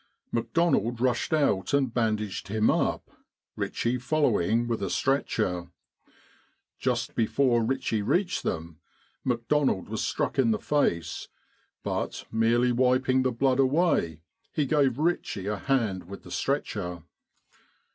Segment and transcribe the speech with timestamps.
[0.31, 3.07] McDonald rushed out and bandaged him up,
[3.55, 5.67] Ritchie following with a stretcher.
[6.79, 8.79] Just before Ritchie reached them
[9.23, 11.27] McDonald was struck in the face,
[11.83, 12.31] but 97 With the R.A.M.C.
[12.31, 17.03] in Egypt merely wiping the blood away, he gave Ritchie a hand with the stretcher.